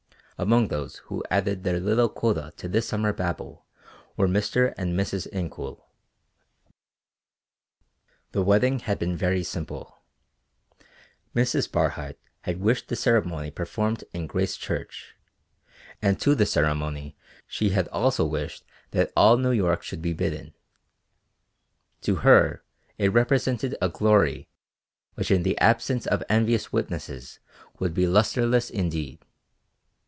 Among 0.37 0.69
those 0.69 0.95
who 1.05 1.23
added 1.29 1.63
their 1.63 1.79
little 1.79 2.09
quota 2.09 2.51
to 2.57 2.67
this 2.67 2.87
summer 2.87 3.13
Babel 3.13 3.63
were 4.17 4.27
Mr. 4.27 4.73
and 4.75 4.97
Mrs. 4.99 5.27
Incoul. 5.29 5.83
The 8.31 8.41
wedding 8.41 8.79
had 8.79 8.97
been 8.97 9.15
very 9.15 9.43
simple. 9.43 9.99
Mrs. 11.35 11.71
Barhyte 11.71 12.17
had 12.41 12.59
wished 12.59 12.87
the 12.87 12.95
ceremony 12.95 13.51
performed 13.51 14.03
in 14.15 14.25
Grace 14.25 14.57
Church, 14.57 15.13
and 16.01 16.19
to 16.19 16.33
the 16.33 16.47
ceremony 16.47 17.15
she 17.45 17.69
had 17.69 17.87
also 17.89 18.25
wished 18.25 18.63
that 18.89 19.11
all 19.15 19.37
New 19.37 19.51
York 19.51 19.83
should 19.83 20.01
be 20.01 20.11
bidden. 20.13 20.55
To 22.01 22.15
her 22.15 22.63
it 22.97 23.13
represented 23.13 23.77
a 23.79 23.89
glory 23.89 24.49
which 25.13 25.29
in 25.29 25.43
the 25.43 25.55
absence 25.59 26.07
of 26.07 26.23
envious 26.27 26.73
witnesses 26.73 27.37
would 27.77 27.93
be 27.93 28.07
lustreless 28.07 28.71
indeed. 28.71 29.19